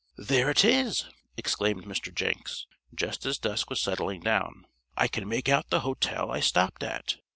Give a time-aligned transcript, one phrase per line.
[0.17, 2.11] "There it is!" exclaimed Mr.
[2.11, 4.65] Jenks, just as dusk was settling down.
[4.97, 7.17] "I can make out the hotel I stopped at.